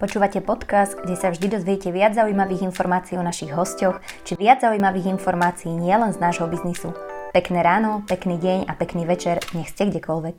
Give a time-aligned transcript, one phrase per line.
[0.00, 5.12] Počúvate podcast, kde sa vždy dozviete viac zaujímavých informácií o našich hostoch, či viac zaujímavých
[5.12, 6.96] informácií nielen z nášho biznisu.
[7.36, 10.36] Pekné ráno, pekný deň a pekný večer, nech ste kdekoľvek.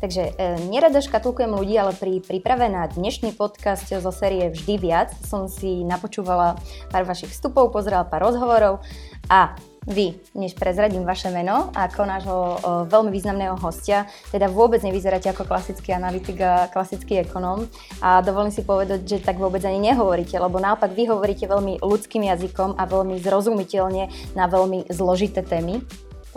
[0.00, 5.12] Takže e, nerada škatulkujem ľudí, ale pri príprave na dnešný podcast zo série Vždy viac
[5.28, 6.56] som si napočúvala
[6.88, 8.80] pár vašich vstupov, pozerala pár rozhovorov.
[9.28, 9.52] A
[9.84, 12.48] vy, než prezradím vaše meno ako nášho o,
[12.88, 17.68] veľmi významného hostia, teda vôbec nevyzeráte ako klasický analytik a klasický ekonóm.
[18.00, 22.24] A dovolím si povedať, že tak vôbec ani nehovoríte, lebo naopak vy hovoríte veľmi ľudským
[22.24, 25.84] jazykom a veľmi zrozumiteľne na veľmi zložité témy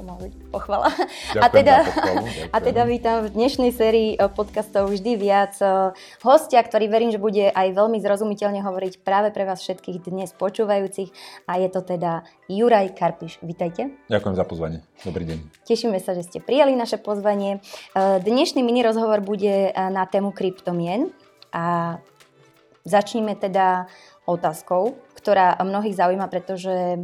[0.04, 0.92] byť pochvala.
[0.92, 1.76] Ďakujem a teda,
[2.52, 7.24] a teda vítam v dnešnej sérii eh, podcastov vždy viac eh, hostia, ktorý verím, že
[7.24, 11.16] bude aj veľmi zrozumiteľne hovoriť práve pre vás všetkých dnes počúvajúcich
[11.48, 13.40] a je to teda Juraj Karpiš.
[13.40, 13.96] Vítajte.
[14.12, 14.80] Ďakujem za pozvanie.
[15.08, 15.64] Dobrý deň.
[15.64, 17.64] Tešíme sa, že ste prijali naše pozvanie.
[17.96, 21.16] Eh, dnešný mini rozhovor bude na tému kryptomien
[21.56, 21.98] a
[22.84, 23.88] začníme teda
[24.28, 27.00] otázkou, ktorá mnohých zaujíma, pretože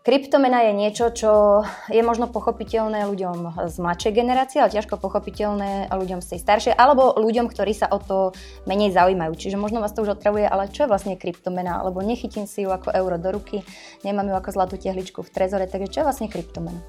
[0.00, 1.60] Kryptomena je niečo, čo
[1.92, 7.20] je možno pochopiteľné ľuďom z mladšej generácie, ale ťažko pochopiteľné ľuďom z tej staršej, alebo
[7.20, 8.32] ľuďom, ktorí sa o to
[8.64, 9.36] menej zaujímajú.
[9.36, 11.84] Čiže možno vás to už otravuje, ale čo je vlastne kryptomena?
[11.84, 13.60] Lebo nechytím si ju ako euro do ruky,
[14.00, 16.80] nemám ju ako zlatú tehličku v trezore, takže čo je vlastne kryptomena?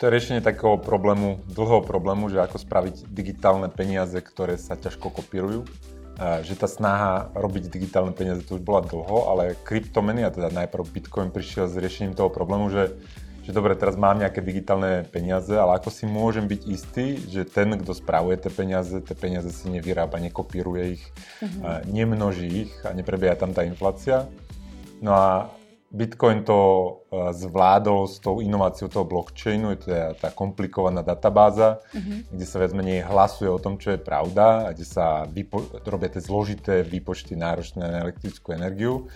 [0.00, 5.12] To je riešenie takého problému, dlhého problému, že ako spraviť digitálne peniaze, ktoré sa ťažko
[5.12, 5.68] kopírujú
[6.16, 10.88] že tá snaha robiť digitálne peniaze to už bola dlho, ale kryptomeny, a teda najprv
[10.88, 12.96] Bitcoin prišiel s riešením toho problému, že,
[13.44, 17.68] že dobre, teraz mám nejaké digitálne peniaze, ale ako si môžem byť istý, že ten,
[17.76, 21.04] kto spravuje tie peniaze, tie peniaze si nevyrába, nekopíruje ich,
[21.44, 21.92] mm-hmm.
[21.92, 24.24] nemnoží ich a neprebieha tam tá inflácia.
[25.04, 25.52] No a
[25.86, 32.34] Bitcoin to e, zvládol s tou inováciou toho blockchainu, je to tá komplikovaná databáza, mm-hmm.
[32.34, 36.10] kde sa viac menej hlasuje o tom, čo je pravda a kde sa vypo- robia
[36.10, 39.06] tie zložité výpočty náročné na elektrickú energiu.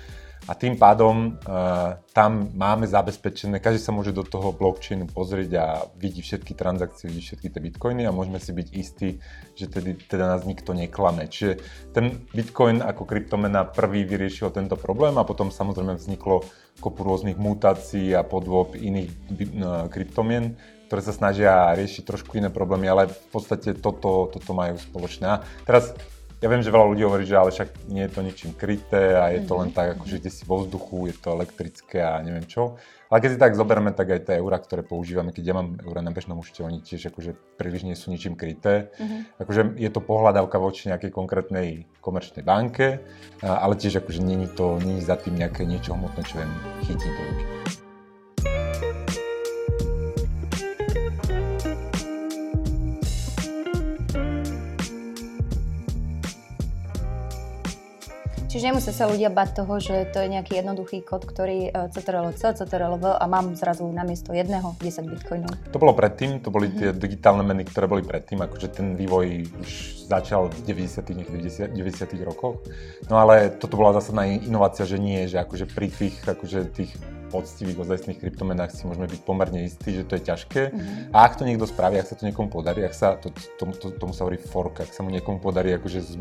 [0.51, 5.67] A tým pádom uh, tam máme zabezpečené, každý sa môže do toho blockchainu pozrieť a
[5.95, 9.23] vidí všetky transakcie, vidí všetky tie bitcoiny a môžeme si byť istí,
[9.55, 11.31] že tedy, teda nás nikto neklame.
[11.31, 11.63] Čiže
[11.95, 16.43] ten bitcoin ako kryptomena prvý vyriešil tento problém a potom samozrejme vzniklo
[16.83, 20.59] kopu rôznych mutácií a podôb iných uh, kryptomien,
[20.91, 25.31] ktoré sa snažia riešiť trošku iné problémy, ale v podstate toto, toto majú spoločné.
[25.31, 25.95] A teraz
[26.41, 29.29] ja viem, že veľa ľudí hovorí, že ale však nie je to ničím kryté a
[29.29, 29.77] je to len mhm.
[29.77, 32.81] tak, ako že ide si vo vzduchu, je to elektrické a neviem čo.
[33.11, 35.99] Ale keď si tak zoberieme, tak aj tie eurá, ktoré používame, keď ja mám eurá
[35.99, 38.95] na bežnom účte, oni tiež akože príliš nie sú ničím kryté.
[39.03, 39.27] Uh-huh.
[39.43, 43.03] Akože je to pohľadávka voči nejakej konkrétnej komerčnej banke,
[43.43, 46.53] ale tiež akože není to, není za tým nejaké niečo hmotné, čo viem
[46.87, 47.60] chytiť do ruky.
[58.51, 62.59] Čiže nemusia sa ľudia bať toho, že to je nejaký jednoduchý kód, ktorý uh, CTRL-C,
[62.59, 65.55] CTRL-V a mám zrazu namiesto jedného 10 bitcoinov.
[65.71, 69.71] To bolo predtým, to boli tie digitálne meny, ktoré boli predtým, akože ten vývoj už
[70.11, 71.31] začal v 90.
[71.31, 72.59] 90, 90 rokoch.
[73.07, 76.91] No ale toto bola zásadná inovácia, že nie, že akože pri tých, akože tých
[77.31, 80.63] poctivých ozajstných kryptomenách si môžeme byť pomerne istí, že to je ťažké.
[80.75, 81.15] Mm-hmm.
[81.15, 83.95] A ak to niekto spraví, ak sa to niekomu podarí, ak sa, to, to, to,
[83.95, 86.19] tomu sa hovorí fork, ak sa mu niekomu podarí akože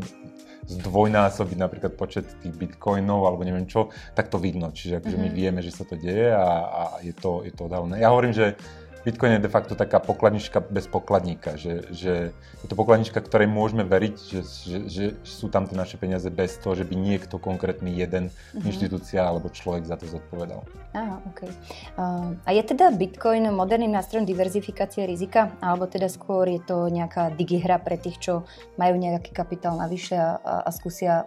[0.70, 4.70] zdvojnásobiť napríklad počet tých bitcoinov alebo neviem čo, tak to vidno.
[4.70, 5.30] Čiže akože mm-hmm.
[5.30, 5.38] my mhm.
[5.38, 7.98] vieme, že sa to deje a, a je to, je to odhalené.
[7.98, 8.54] Ja hovorím, že
[9.00, 13.80] Bitcoin je de facto taká pokladnička bez pokladníka, že, že je to pokladnička, ktorej môžeme
[13.88, 17.96] veriť, že, že, že sú tam tie naše peniaze bez toho, že by niekto konkrétny
[17.96, 18.68] jeden mm-hmm.
[18.68, 20.68] inštitúcia alebo človek za to zodpovedal.
[20.92, 21.48] Aha, OK.
[21.96, 27.32] Uh, a je teda Bitcoin moderným nástrojom diverzifikácie rizika, alebo teda skôr je to nejaká
[27.32, 28.44] digihra pre tých, čo
[28.76, 30.36] majú nejaký kapitál navyše a,
[30.66, 31.24] a, skúsia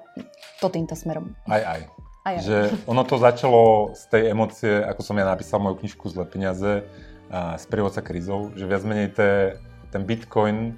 [0.61, 1.33] to týmto smerom?
[1.49, 1.81] Aj, aj.
[2.23, 2.43] Aj, aj.
[2.45, 2.57] Že
[2.87, 6.87] ono to začalo z tej emócie, ako som ja napísal moju knižku Zlé peniaze,
[7.33, 9.57] z prievodca krízov, že viac menej te,
[9.89, 10.77] ten Bitcoin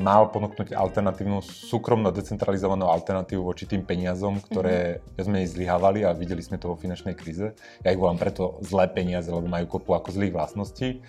[0.00, 5.12] mal ponúknuť alternatívnu, súkromno decentralizovanú alternatívu voči tým peniazom, ktoré mm-hmm.
[5.12, 7.52] viac menej zlyhávali a videli sme to vo finančnej kríze.
[7.84, 11.04] Ja ich volám preto zlé peniaze, lebo majú kopu ako zlých vlastností.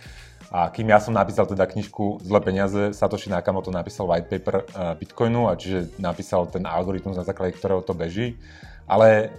[0.51, 4.65] A kým ja som napísal teda knižku Zlé peniaze, Satoshi Nakamoto napísal white paper
[4.97, 8.33] Bitcoinu, a čiže napísal ten algoritmus, na základe ktorého to beží.
[8.89, 9.29] Ale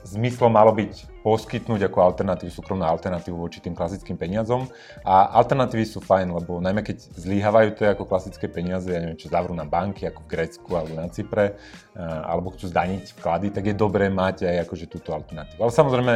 [0.00, 4.64] zmyslom malo byť poskytnúť ako alternatívu, súkromnú alternatívu voči tým klasickým peniazom.
[5.04, 9.28] A alternatívy sú fajn, lebo najmä keď zlíhavajú to ako klasické peniaze, ja neviem, čo
[9.28, 11.60] zavrú na banky, ako v Grécku alebo na Cypre,
[12.00, 15.60] alebo chcú zdaniť vklady, tak je dobré mať aj akože túto alternatívu.
[15.60, 16.14] Ale samozrejme,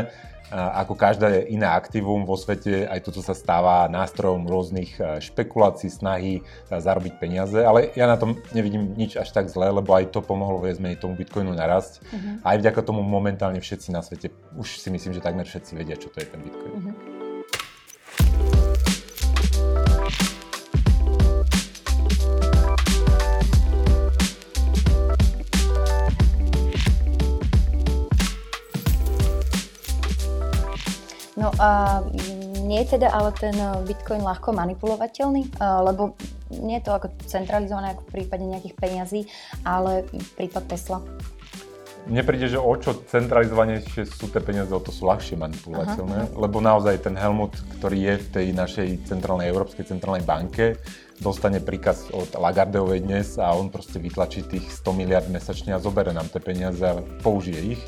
[0.53, 6.33] ako každé iné aktívum vo svete, aj toto sa stáva nástrojom rôznych e, špekulácií, snahy
[6.39, 10.21] e, zarobiť peniaze, ale ja na tom nevidím nič až tak zlé, lebo aj to
[10.21, 11.93] pomohlo viac menej tomu Bitcoinu narasť.
[12.05, 12.45] Uh-huh.
[12.45, 16.13] Aj vďaka tomu momentálne všetci na svete, už si myslím, že takmer všetci vedia, čo
[16.13, 16.73] to je ten Bitcoin.
[16.77, 17.14] Uh-huh.
[31.61, 32.03] A
[32.65, 33.55] nie je teda ale ten
[33.87, 36.19] Bitcoin ľahko manipulovateľný, lebo
[36.51, 39.21] nie je to ako centralizované ako v prípade nejakých peňazí,
[39.63, 40.99] ale prípad Tesla.
[42.05, 46.37] Mne príde, že o čo centralizovanejšie sú tie peniaze, o to sú ľahšie manipulovateľné, Aha.
[46.37, 50.77] lebo naozaj ten Helmut, ktorý je v tej našej centrálnej, Európskej centrálnej banke,
[51.17, 56.13] dostane príkaz od Lagardeovej dnes a on proste vytlačí tých 100 miliard mesačne a zobere
[56.13, 57.81] nám tie peniaze a použije ich.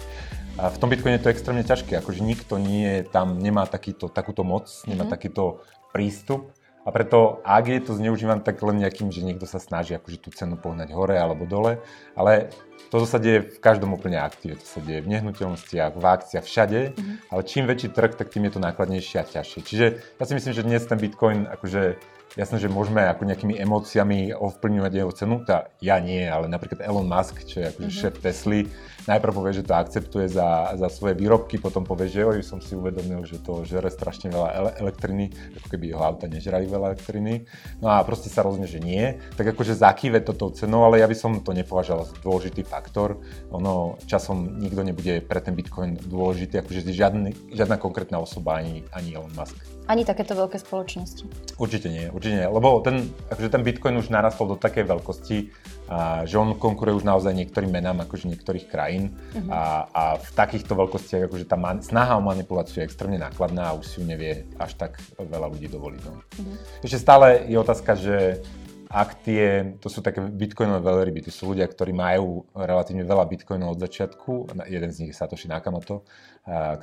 [0.57, 4.41] A v tom Bitcoine to je extrémne ťažké, akože nikto nie tam, nemá takýto, takúto
[4.41, 5.13] moc, nemá mm-hmm.
[5.13, 5.61] takýto
[5.93, 6.49] prístup.
[6.87, 10.29] A preto, ak je to zneužívané, tak len nejakým, že niekto sa snaží akože tú
[10.33, 11.83] cenu pohnať hore alebo dole.
[12.17, 12.49] Ale
[12.89, 14.57] to sa deje v každom úplne aktíve.
[14.57, 16.81] To sa deje v nehnuteľnostiach, v akciách, všade.
[16.95, 17.17] Mm-hmm.
[17.37, 19.61] Ale čím väčší trh, tak tým je to nákladnejšie a ťažšie.
[19.61, 22.01] Čiže ja si myslím, že dnes ten Bitcoin akože
[22.35, 27.09] Jasné, že môžeme ako nejakými emóciami ovplyvňovať jeho cenu, tá ja nie, ale napríklad Elon
[27.09, 28.03] Musk, čo je akože mm-hmm.
[28.05, 28.61] šéf Tesly,
[29.09, 32.77] najprv povie, že to akceptuje za, za svoje výrobky, potom povie, že oj, som si
[32.77, 35.25] uvedomil, že to žere strašne veľa ele- elektriny,
[35.57, 37.47] ako keby jeho auta nežrali veľa elektriny.
[37.81, 39.17] No a proste sa rozhodne, že nie.
[39.39, 43.23] Tak akože zakýve toto cenou, ale ja by som to nepovažoval za dôležitý faktor.
[43.55, 49.15] Ono časom nikto nebude pre ten Bitcoin dôležitý, akože žiadny, žiadna konkrétna osoba ani, ani
[49.17, 49.76] Elon Musk.
[49.87, 51.31] Ani takéto veľké spoločnosti.
[51.63, 52.49] Určite nie, určite nie.
[52.51, 55.39] Lebo ten, akože ten Bitcoin už narastol do takej veľkosti,
[55.87, 59.47] a, že on konkuruje už naozaj niektorým menám akože niektorých krajín uh-huh.
[59.47, 59.63] a,
[59.95, 63.87] a v takýchto veľkostiach akože tá man, snaha o manipuláciu je extrémne nákladná a už
[63.87, 66.01] si ju nevie až tak veľa ľudí dovoliť.
[66.03, 66.19] No.
[66.19, 66.57] Uh-huh.
[66.83, 68.43] Ešte stále je otázka, že
[68.87, 73.75] ak tie, to sú také bitcoinové veľryby, to sú ľudia, ktorí majú relatívne veľa bitcoinov
[73.75, 76.07] od začiatku, jeden z nich je Satoshi Nakamoto,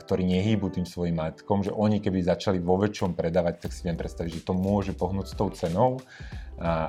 [0.03, 3.95] ktorí nehýbu tým svojim majetkom, že oni keby začali vo väčšom predávať, tak si viem
[3.95, 6.03] predstaviť, že to môže pohnúť s tou cenou,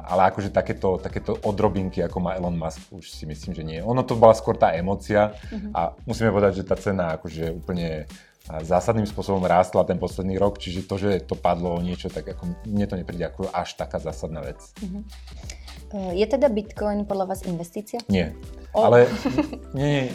[0.04, 3.78] ale akože takéto, takéto odrobinky, ako má Elon Musk, už si myslím, že nie.
[3.80, 5.72] Ono to bola skôr tá emocia mm-hmm.
[5.72, 8.10] a musíme povedať, že tá cena akože úplne
[8.44, 12.60] zásadným spôsobom rástla ten posledný rok, čiže to, že to padlo o niečo, tak ako
[12.68, 14.60] mne to nepríde ako až taká zásadná vec.
[14.84, 16.12] Uh-huh.
[16.12, 18.04] Je teda Bitcoin podľa vás investícia?
[18.12, 18.36] Nie.
[18.76, 18.90] Oh.
[18.90, 19.08] Ale
[19.78, 20.12] nie,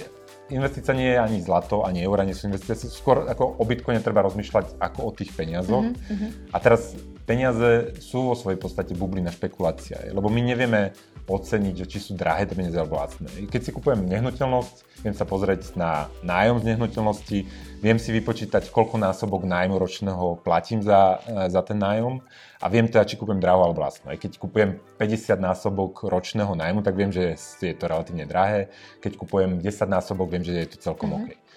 [0.53, 2.85] investícia nie je ani zlato, ani eura nie sú investície.
[2.85, 5.89] Skôr ako o Bitcoine treba rozmýšľať ako o tých peniazoch.
[5.89, 6.29] Uh-huh.
[6.53, 6.93] A teraz
[7.29, 10.97] peniaze sú vo svojej podstate bublina špekulácia, lebo my nevieme
[11.29, 13.29] oceniť, že či sú drahé peniaze alebo lacné.
[13.45, 17.39] Keď si kupujem nehnuteľnosť, viem sa pozrieť na nájom z nehnuteľnosti,
[17.85, 22.25] viem si vypočítať, koľko násobok nájmu ročného platím za, e, za ten nájom
[22.57, 24.17] a viem teda, či kúpujem draho alebo lacné.
[24.17, 28.73] Keď kupujem 50 násobok ročného nájmu, tak viem, že je to relatívne drahé.
[29.05, 31.37] Keď kupujem 10 násobok, viem, že je to celkom mm-hmm.
[31.37, 31.47] OK.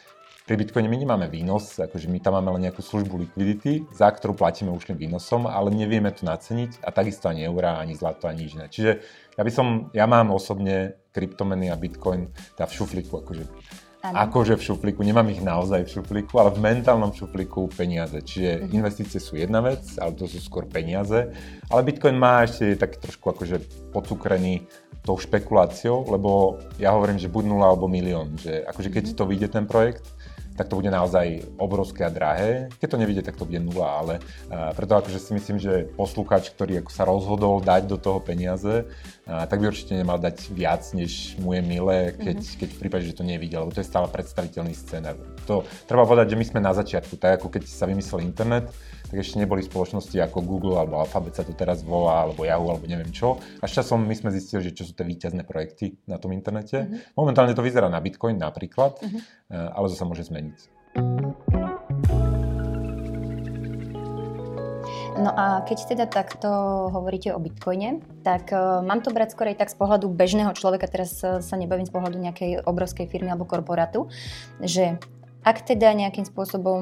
[0.43, 4.35] Pri Bitcoine my nemáme výnos, akože my tam máme len nejakú službu likvidity, za ktorú
[4.35, 8.59] platíme ušlým výnosom, ale nevieme to naceniť a takisto ani eurá, ani zlato, ani nič
[8.59, 8.67] iné.
[8.67, 8.91] Čiže
[9.39, 13.45] ja by som, ja mám osobne kryptomeny a Bitcoin tá v šuflíku, akože
[14.03, 14.19] Ano.
[14.19, 18.19] Akože v šuflíku, nemám ich naozaj v šuflíku, ale v mentálnom šuflíku peniaze.
[18.19, 18.75] Čiže uh-huh.
[18.75, 21.31] investície sú jedna vec, ale to sú skôr peniaze.
[21.71, 23.63] Ale Bitcoin má ešte taký trošku akože
[23.95, 24.67] pocukrený
[25.07, 28.35] tou špekuláciou, lebo ja hovorím, že buď nula alebo milión.
[28.43, 29.19] Že akože keď uh-huh.
[29.23, 30.03] to vyjde ten projekt,
[30.53, 32.69] tak to bude naozaj obrovské a drahé.
[32.77, 34.15] Keď to nevidie, tak to bude nula, ale
[34.77, 38.85] preto akože si myslím, že poslúkač, ktorý ako sa rozhodol dať do toho peniaze,
[39.25, 42.59] tak by určite nemal dať viac, než mu je milé, keď, mm-hmm.
[42.59, 45.17] keď v prípade, že to nevidel, lebo to je stále predstaviteľný scénar.
[45.47, 48.69] To treba povedať, že my sme na začiatku, tak ako keď sa vymyslel internet,
[49.13, 52.89] tak ešte neboli spoločnosti ako Google alebo Alphabet sa to teraz volá, alebo Yahoo, alebo
[52.89, 53.37] neviem čo.
[53.61, 56.89] A s časom my sme zistili, že čo sú tie výťazné projekty na tom internete.
[56.89, 57.13] Mm-hmm.
[57.13, 59.21] Momentálne to vyzerá na Bitcoin napríklad, mm-hmm.
[59.53, 60.59] ale to sa môže zmeniť.
[65.21, 66.49] No a keď teda takto
[66.89, 70.89] hovoríte o Bitcoine, tak uh, mám to brať skôr aj tak z pohľadu bežného človeka,
[70.89, 74.09] teraz uh, sa nebavím z pohľadu nejakej obrovskej firmy alebo korporátu,
[74.57, 74.97] že
[75.45, 76.81] ak teda nejakým spôsobom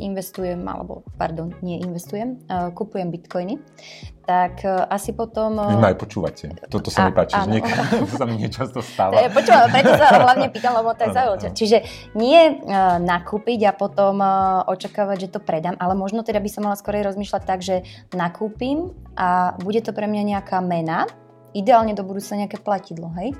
[0.00, 3.58] investujem, alebo pardon, nie investujem, uh, kupujem bitcoiny,
[4.28, 5.56] tak uh, asi potom...
[5.56, 6.52] Vy ma aj počúvate.
[6.68, 7.66] Toto sa a, mi páči, že niek-
[8.02, 9.18] to sa mi nečasto stáva.
[9.32, 11.50] Počúvam, preto sa hlavne pýtam, lebo tak zaujímavé.
[11.56, 11.78] Čiže
[12.14, 16.68] nie uh, nakúpiť a potom uh, očakávať, že to predám, ale možno teda by som
[16.68, 21.08] mala skorej rozmýšľať tak, že nakúpim a bude to pre mňa nejaká mena,
[21.56, 23.32] ideálne do budúcna nejaké platidlo, hej?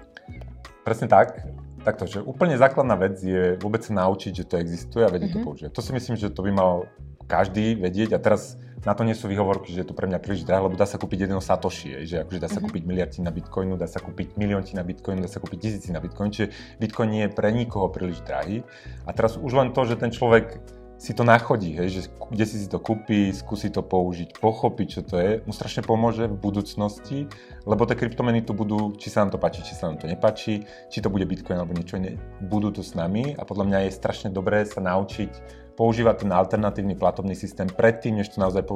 [0.82, 1.44] Presne tak
[1.82, 5.34] takto, že úplne základná vec je vôbec sa naučiť, že to existuje a vedieť mm-hmm.
[5.34, 5.46] to mhm.
[5.46, 5.70] použiť.
[5.72, 6.90] To si myslím, že to by mal
[7.28, 8.56] každý vedieť a teraz
[8.86, 10.96] na to nie sú výhovorky, že je to pre mňa príliš drahé, lebo dá sa
[10.96, 12.64] kúpiť jedného satoshi, že akože dá sa mm-hmm.
[12.70, 16.00] kúpiť miliardy na bitcoinu, dá sa kúpiť miliónti na bitcoinu, dá sa kúpiť tisíci na
[16.00, 18.62] bitcoin, čiže bitcoin nie je pre nikoho príliš drahý.
[19.04, 20.62] A teraz už len to, že ten človek
[20.98, 25.00] si to nachodí, hej, že kde si si to kúpi, skúsi to použiť, pochopiť, čo
[25.06, 27.30] to je, mu strašne pomôže v budúcnosti,
[27.62, 30.66] lebo tie kryptomeny tu budú, či sa nám to páči, či sa nám to nepáči,
[30.90, 33.38] či to bude Bitcoin alebo niečo iné, budú tu s nami.
[33.38, 35.30] A podľa mňa je strašne dobré sa naučiť
[35.78, 38.66] používať ten alternatívny platobný systém predtým, než to naozaj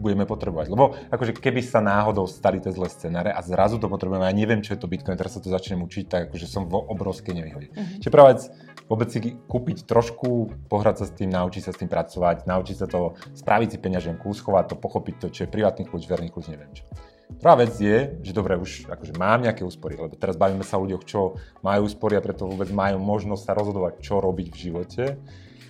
[0.00, 0.66] budeme potrebovať.
[0.72, 4.64] Lebo akože keby sa náhodou stali tie zlé scenáre a zrazu to potrebujeme, ja neviem,
[4.64, 7.68] čo je to Bitcoin, teraz sa to začnem učiť, tak akože som vo obrovskej nevýhode.
[7.70, 8.00] Mm-hmm.
[8.00, 8.48] Čiže prvá vec,
[8.88, 12.86] vôbec si kúpiť trošku, pohrať sa s tým, naučiť sa s tým pracovať, naučiť sa
[12.88, 16.72] to, spraviť si peňaženku, schovať to, pochopiť to, čo je privátny kľúč, verný kľúč, neviem
[16.72, 16.88] čo.
[17.30, 20.82] Prvá vec je, že dobre, už akože mám nejaké úspory, lebo teraz bavíme sa o
[20.82, 25.04] ľuďoch, čo majú úspory a preto vôbec majú možnosť sa rozhodovať, čo robiť v živote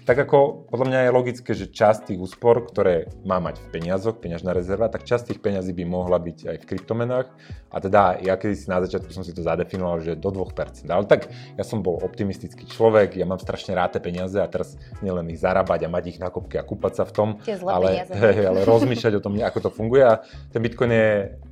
[0.05, 4.19] tak ako podľa mňa je logické, že časť tých úspor, ktoré má mať v peniazoch,
[4.19, 7.27] peňažná rezerva, tak časť tých peňazí by mohla byť aj v kryptomenách.
[7.71, 10.89] A teda ja keď si na začiatku som si to zadefinoval, že do 2%.
[10.89, 14.75] Ale tak ja som bol optimistický človek, ja mám strašne rád tie peniaze a teraz
[15.05, 17.29] nielen ich zarábať a mať ich na kopke a kúpať sa v tom,
[17.69, 20.05] ale, hej, ale rozmýšľať o tom, ako to funguje.
[20.05, 21.09] A ten Bitcoin je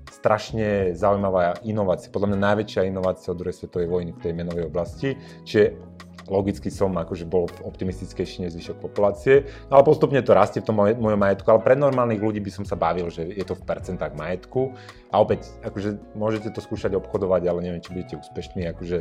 [0.08, 5.14] strašne zaujímavá inovácia, podľa mňa najväčšia inovácia od druhej svetovej vojny v tej menovej oblasti.
[5.44, 5.76] Čiže
[6.28, 10.78] logicky som akože bol optimistickejší než zvyšok populácie, no ale postupne to rastie v tom
[10.78, 14.14] mojom majetku, ale pre normálnych ľudí by som sa bavil, že je to v percentách
[14.14, 14.76] majetku
[15.08, 18.96] a opäť, akože môžete to skúšať obchodovať, ale neviem, či budete úspešní, akože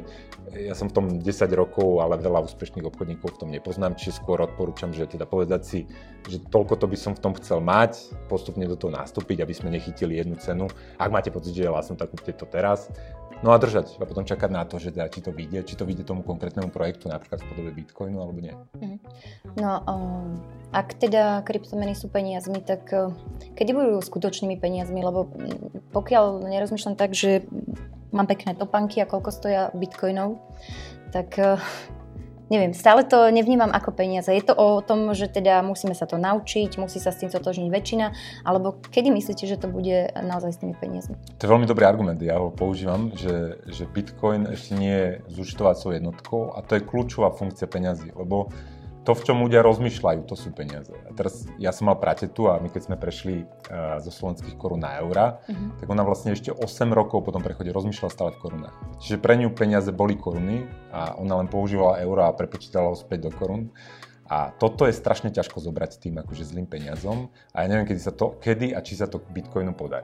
[0.56, 4.40] ja som v tom 10 rokov, ale veľa úspešných obchodníkov v tom nepoznám, čiže skôr
[4.40, 5.80] odporúčam, že teda povedať si,
[6.32, 9.70] že toľko to by som v tom chcel mať, postupne do toho nastúpiť, aby sme
[9.72, 10.72] nechytili jednu cenu.
[10.96, 12.88] Ak máte pocit, že je lacno, tak kúpte to teraz.
[13.46, 15.86] No a držať a potom čakať na to, že teda, či to vyjde, či to
[15.86, 18.54] vyjde tomu konkrétnemu projektu, napríklad v podobe Bitcoinu alebo nie.
[18.82, 18.98] Mhm.
[19.62, 20.42] No, um,
[20.74, 23.14] ak teda kryptomeny sú peniazmi, tak uh,
[23.54, 25.06] kedy budú skutočnými peniazmi?
[25.06, 27.46] Lebo mm, pokiaľ nerozmýšľam tak, že
[28.10, 30.42] mám pekné topanky a koľko stoja bitcoinov,
[31.14, 31.62] tak uh,
[32.48, 34.32] neviem, stále to nevnímam ako peniaze.
[34.32, 37.70] Je to o tom, že teda musíme sa to naučiť, musí sa s tým totožniť
[37.70, 38.06] väčšina,
[38.48, 41.16] alebo kedy myslíte, že to bude naozaj s tými peniazmi?
[41.40, 45.92] To je veľmi dobrý argument, ja ho používam, že, že Bitcoin ešte nie je zúčtovacou
[45.92, 48.50] jednotkou a to je kľúčová funkcia peňazí, lebo
[49.08, 50.92] to, v čom ľudia rozmýšľajú, to sú peniaze.
[51.08, 54.84] A teraz ja som mal pratetu a my keď sme prešli uh, zo slovenských korún
[54.84, 55.80] na eura, uh-huh.
[55.80, 58.76] tak ona vlastne ešte 8 rokov po tom prechode rozmýšľala stále v korunách.
[59.00, 63.26] Čiže pre ňu peniaze boli koruny a ona len používala eura a prepočítala ho späť
[63.26, 63.72] do korún.
[64.28, 68.12] A toto je strašne ťažko zobrať tým akože zlým peniazom a ja neviem, kedy, sa
[68.12, 70.04] to, kedy a či sa to Bitcoinu podarí.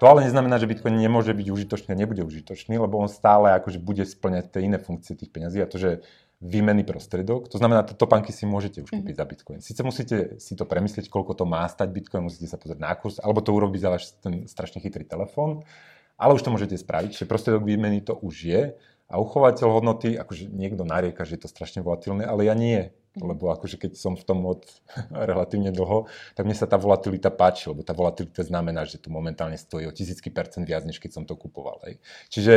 [0.00, 3.76] To ale neznamená, že Bitcoin nemôže byť užitočný a nebude užitočný, lebo on stále akože
[3.84, 6.00] bude splňať tie iné funkcie tých peňazí a to, že
[6.40, 7.52] výmenný prostredok.
[7.52, 8.96] To znamená, tieto banky si môžete už mhm.
[8.96, 9.28] kúpiť mm-hmm.
[9.28, 9.58] za Bitcoin.
[9.60, 13.20] Sice musíte si to premyslieť, koľko to má stať Bitcoin, musíte sa pozrieť na kurz,
[13.20, 15.68] alebo to urobiť za váš ten strašne chytrý telefón,
[16.16, 18.62] ale už to môžete spraviť, že prostredok výmeny to už je
[19.10, 22.88] a uchovateľ hodnoty, akože niekto narieka, že je to strašne volatilné, ale ja nie.
[22.88, 23.26] Mm-hmm.
[23.26, 24.64] Lebo akože keď som v tom od
[25.28, 29.60] relatívne dlho, tak mne sa tá volatilita páči, lebo tá volatilita znamená, že to momentálne
[29.60, 31.82] stojí o tisícky percent viac, než keď som to kupoval.
[31.84, 32.00] Hej.
[32.32, 32.54] Čiže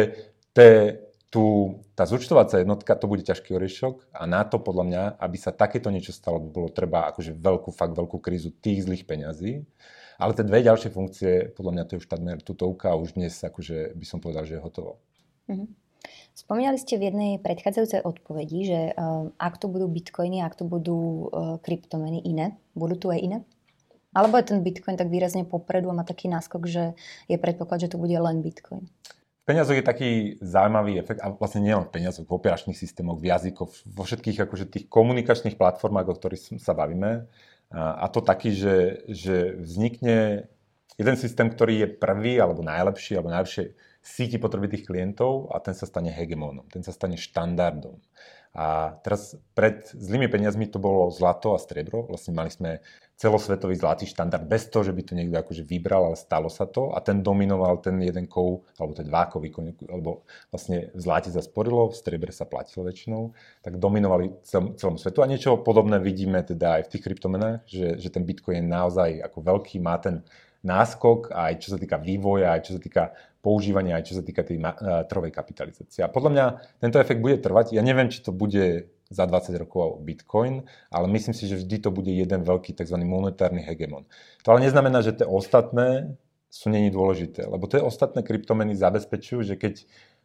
[0.53, 0.79] to je
[1.33, 1.43] tu,
[1.97, 5.89] tá zúčtovacia jednotka, to bude ťažký oriešok a na to podľa mňa, aby sa takéto
[5.89, 9.65] niečo stalo, by bolo treba akože veľkú, fakt veľkú krízu tých zlých peňazí.
[10.21, 13.33] Ale tie dve ďalšie funkcie, podľa mňa to je už takmer tutovka a už dnes
[13.33, 15.01] akože by som povedal, že je hotovo.
[15.49, 15.67] Mm-hmm.
[16.37, 21.29] Spomínali ste v jednej predchádzajúcej odpovedi, že uh, ak tu budú bitcoiny, ak tu budú
[21.33, 23.37] uh, kryptomeny iné, budú tu aj iné?
[24.13, 26.93] Alebo je ten bitcoin tak výrazne popredu a má taký náskok, že
[27.25, 28.85] je predpoklad, že tu bude len bitcoin?
[28.85, 30.09] V peniazoch je taký
[30.39, 34.65] zaujímavý efekt, a vlastne nielen v peniazoch, v operačných systémoch, v jazykoch, vo všetkých akože
[34.71, 37.27] tých komunikačných platformách, o ktorých sa bavíme.
[37.73, 40.47] A to taký, že, že vznikne
[40.95, 43.73] jeden systém, ktorý je prvý, alebo najlepší, alebo najlepšie
[44.03, 47.97] síti potrebitých klientov a ten sa stane hegemónom, ten sa stane štandardom.
[48.53, 52.05] A teraz pred zlými peniazmi to bolo zlato a striebro.
[52.05, 52.86] Vlastne mali sme
[53.17, 56.93] celosvetový zlatý štandard bez toho, že by to niekto akože vybral, ale stalo sa to.
[56.93, 59.50] A ten dominoval ten jeden kov, alebo ten dva kovy,
[59.89, 60.22] alebo
[60.53, 63.33] vlastne v zlate sa sporilo, v striebre sa platilo väčšinou,
[63.65, 65.25] tak dominovali cel, celom svetu.
[65.25, 69.10] A niečo podobné vidíme teda aj v tých kryptomenách, že, že ten Bitcoin je naozaj
[69.25, 70.22] ako veľký, má ten
[70.63, 73.03] náskok aj čo sa týka vývoja, aj čo sa týka
[73.43, 74.63] používania, aj čo sa týka tej
[75.12, 76.00] trhovej kapitalizácie.
[76.00, 76.45] A podľa mňa
[76.79, 77.75] tento efekt bude trvať.
[77.75, 81.89] Ja neviem, či to bude za 20 rokov Bitcoin, ale myslím si, že vždy to
[81.91, 82.95] bude jeden veľký tzv.
[83.03, 84.07] monetárny hegemon.
[84.47, 86.15] To ale neznamená, že tie ostatné
[86.47, 89.83] sú není dôležité, lebo tie ostatné kryptomeny zabezpečujú, že keď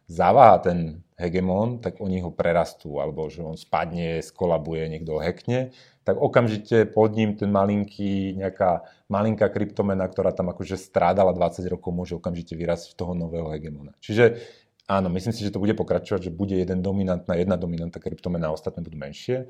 [0.09, 5.69] zaváha ten hegemon, tak oni ho prerastú, alebo že on spadne, skolabuje, niekto ho hackne,
[6.01, 11.93] tak okamžite pod ním ten malinký, nejaká malinká kryptomena, ktorá tam akože strádala 20 rokov,
[11.93, 13.93] môže okamžite vyrásť v toho nového hegemona.
[14.01, 14.41] Čiže
[14.89, 18.81] áno, myslím si, že to bude pokračovať, že bude jeden dominantná, jedna dominantná kryptomena ostatné
[18.81, 19.45] budú menšie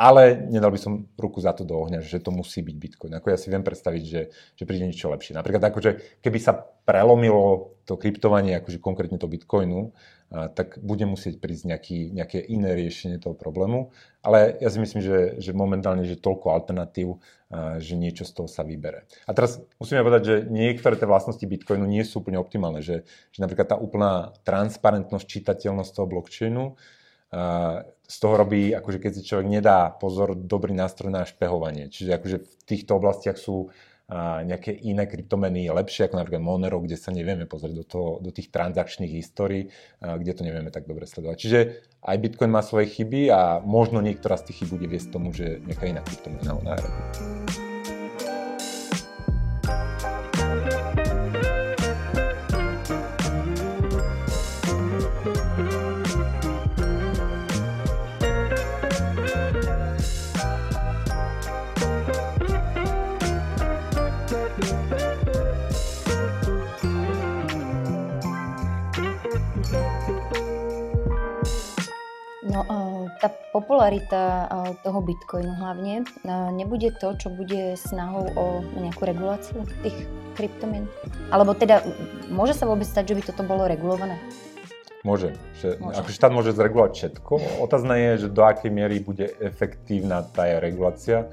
[0.00, 3.12] ale nedal by som ruku za to do ohňa, že to musí byť Bitcoin.
[3.20, 5.36] Ako ja si viem predstaviť, že, že príde niečo lepšie.
[5.36, 6.56] Napríklad akože, keby sa
[6.88, 9.92] prelomilo to kryptovanie, akože konkrétne to Bitcoinu,
[10.32, 13.92] a, tak bude musieť prísť nejaký, nejaké iné riešenie toho problému.
[14.24, 17.20] Ale ja si myslím, že, že momentálne je toľko alternatív,
[17.52, 19.04] a, že niečo z toho sa vybere.
[19.28, 22.80] A teraz musíme povedať, že niektoré tie vlastnosti Bitcoinu nie sú úplne optimálne.
[22.80, 26.80] Že, že napríklad tá úplná transparentnosť, čitateľnosť toho blockchainu,
[28.10, 31.86] z toho robí, akože keď si človek nedá pozor, dobrý nástroj na špehovanie.
[31.86, 33.70] Čiže akože v týchto oblastiach sú
[34.42, 38.50] nejaké iné kryptomeny lepšie, ako napríklad Monero, kde sa nevieme pozrieť do, toho, do tých
[38.50, 39.70] transakčných histórií,
[40.02, 41.36] kde to nevieme tak dobre sledovať.
[41.38, 41.58] Čiže
[42.02, 45.62] aj Bitcoin má svoje chyby a možno niektorá z tých chyb bude viesť tomu, že
[45.62, 47.69] nejaká iná kryptomena ho nahradí.
[73.60, 74.48] Popularita
[74.80, 76.08] toho bitcoinu hlavne
[76.56, 78.44] nebude to, čo bude snahou o
[78.80, 79.94] nejakú reguláciu tých
[80.40, 80.88] kryptomien?
[81.28, 81.84] Alebo teda
[82.32, 84.16] môže sa vôbec stať, že by toto bolo regulované?
[85.04, 85.36] Môže.
[85.60, 85.96] Že, môže.
[86.00, 87.60] Ako štát môže zregulovať všetko.
[87.60, 91.28] Otázne je, že do akej miery bude efektívna tá regulácia.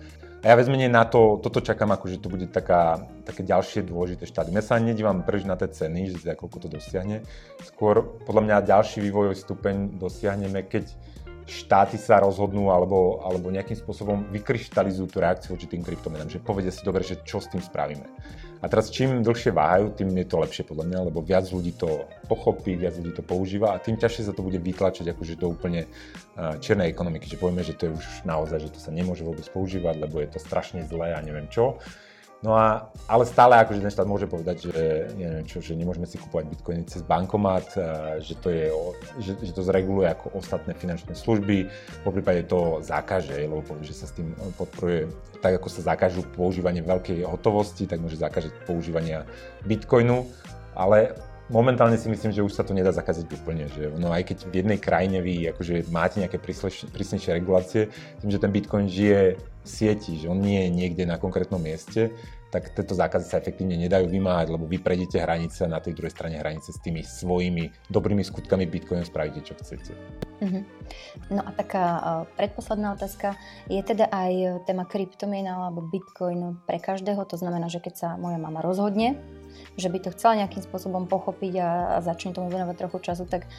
[0.45, 4.23] A ja vezmenie na to, toto čakám ako, že to bude taká, také ďalšie dôležité
[4.29, 4.55] štádium.
[4.55, 7.25] Ja sa nedívam príliš na tie ceny, že za koľko to dosiahne.
[7.65, 10.93] Skôr podľa mňa ďalší vývojový stupeň dosiahneme, keď
[11.47, 16.69] štáty sa rozhodnú alebo, alebo nejakým spôsobom vykryštalizujú tú reakciu voči tým kryptomenám, že povedia
[16.69, 18.03] si dobre, že čo s tým spravíme.
[18.57, 22.09] A teraz čím dlhšie váhajú, tým je to lepšie podľa mňa, lebo viac ľudí to
[22.25, 25.85] pochopí, viac ľudí to používa a tým ťažšie sa to bude vytlačiť akože do úplne
[26.59, 30.01] čiernej ekonomiky, že povieme, že to je už naozaj, že to sa nemôže vôbec používať,
[30.01, 31.77] lebo je to strašne zlé a neviem čo.
[32.45, 36.21] No a, ale stále akože ten štát môže povedať, že, neviem čo, že nemôžeme si
[36.21, 37.65] kúpovať bitcoiny cez bankomat,
[38.21, 38.69] že to, je,
[39.25, 41.65] že, že to zreguluje ako ostatné finančné služby,
[42.05, 45.09] po prípade to zakáže, lebo povie, že sa s tým podporuje,
[45.41, 49.25] tak ako sa zakážu používanie veľkej hotovosti, tak môže zakážať používania
[49.65, 50.29] bitcoinu,
[50.77, 51.17] ale
[51.49, 53.71] momentálne si myslím, že už sa to nedá zakázať úplne.
[53.71, 56.37] Že no aj keď v jednej krajine vy akože máte nejaké
[56.91, 61.59] prísnejšie regulácie, tým, že ten Bitcoin žije sieti, že on nie je niekde na konkrétnom
[61.59, 62.15] mieste,
[62.47, 66.15] tak tieto zákazy sa efektívne nedajú vymáhať, lebo vy prejdete hranice a na tej druhej
[66.15, 69.91] strane hranice s tými svojimi dobrými skutkami Bitcoinu spravíte, čo chcete.
[70.39, 70.63] Uh-huh.
[71.27, 71.83] No a taká
[72.39, 73.35] predposledná otázka.
[73.67, 77.19] Je teda aj téma kryptomien alebo Bitcoin pre každého?
[77.27, 79.19] To znamená, že keď sa moja mama rozhodne,
[79.75, 83.49] že by to chcela nejakým spôsobom pochopiť a začne tomu venovať trochu času, tak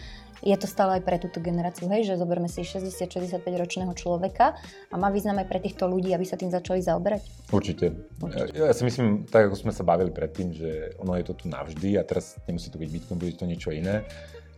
[0.42, 4.58] je to stále aj pre túto generáciu, hej, že zoberme si 60-65 ročného človeka
[4.90, 7.50] a má význam aj pre týchto ľudí, aby sa tým začali zaoberať?
[7.50, 7.94] Určite.
[8.22, 8.54] Určite.
[8.54, 11.44] Ja, ja si myslím, tak ako sme sa bavili predtým, že ono je to tu
[11.50, 14.06] navždy a teraz nemusí to byť Bitcoin, bude to niečo iné.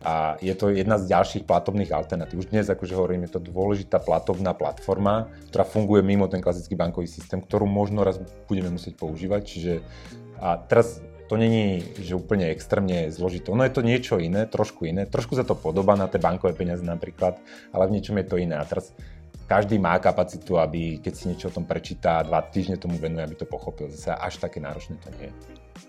[0.01, 2.41] A je to jedna z ďalších platobných alternatív.
[2.41, 7.05] Už dnes, akože hovorím, je to dôležitá platobná platforma, ktorá funguje mimo ten klasický bankový
[7.05, 8.17] systém, ktorú možno raz
[8.49, 9.43] budeme musieť používať.
[9.45, 9.73] Čiže
[10.41, 13.55] a teraz to není, že úplne extrémne zložité.
[13.55, 15.07] Ono je to niečo iné, trošku iné.
[15.07, 17.39] Trošku sa to podobá na tie bankové peniaze napríklad,
[17.71, 18.59] ale v niečom je to iné.
[18.59, 18.91] A teraz
[19.51, 23.35] každý má kapacitu, aby keď si niečo o tom prečíta, dva týždne tomu venuje, aby
[23.35, 23.91] to pochopil.
[23.91, 25.35] Zase až také náročné to nie je.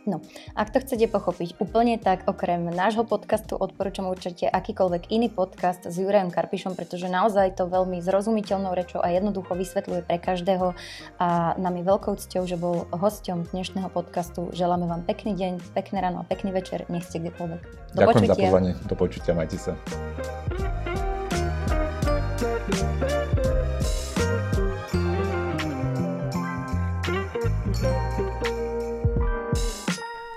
[0.01, 0.17] No,
[0.57, 5.93] ak to chcete pochopiť úplne tak, okrem nášho podcastu odporúčam určite akýkoľvek iný podcast s
[5.93, 10.73] Jurajom Karpišom, pretože naozaj to veľmi zrozumiteľnou rečou a jednoducho vysvetľuje pre každého
[11.21, 14.49] a nám je veľkou cťou, že bol hosťom dnešného podcastu.
[14.57, 17.61] Želáme vám pekný deň, pekné ráno a pekný večer, nech ste kdekoľvek.
[17.93, 18.33] Do Ďakujem počutia.
[18.33, 19.77] za pozvanie, do počutia, majte sa.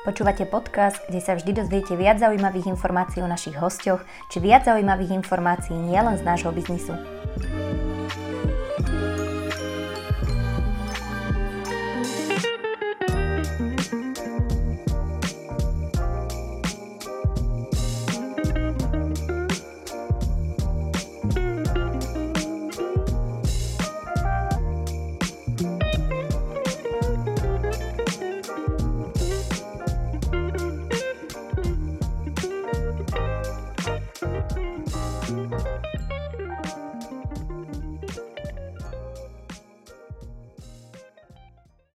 [0.05, 5.17] Počúvate podcast, kde sa vždy dozviete viac zaujímavých informácií o našich hostoch, či viac zaujímavých
[5.17, 6.93] informácií nielen z nášho biznisu.